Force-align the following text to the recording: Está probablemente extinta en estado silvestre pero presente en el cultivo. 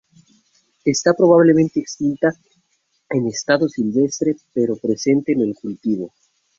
Está 0.83 1.13
probablemente 1.13 1.79
extinta 1.79 2.33
en 3.11 3.27
estado 3.27 3.69
silvestre 3.69 4.35
pero 4.51 4.75
presente 4.75 5.33
en 5.33 5.41
el 5.41 5.53
cultivo. 5.53 6.11